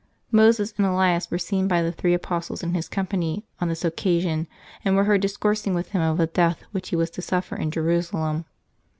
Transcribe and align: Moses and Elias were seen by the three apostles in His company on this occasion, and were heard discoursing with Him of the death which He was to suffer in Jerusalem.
Moses 0.31 0.73
and 0.77 0.87
Elias 0.87 1.29
were 1.29 1.37
seen 1.37 1.67
by 1.67 1.83
the 1.83 1.91
three 1.91 2.15
apostles 2.15 2.63
in 2.63 2.73
His 2.73 2.89
company 2.89 3.45
on 3.59 3.67
this 3.69 3.85
occasion, 3.85 4.47
and 4.83 4.95
were 4.95 5.03
heard 5.03 5.21
discoursing 5.21 5.75
with 5.75 5.89
Him 5.91 6.01
of 6.01 6.17
the 6.17 6.25
death 6.25 6.63
which 6.71 6.89
He 6.89 6.95
was 6.95 7.11
to 7.11 7.21
suffer 7.21 7.55
in 7.55 7.69
Jerusalem. 7.69 8.45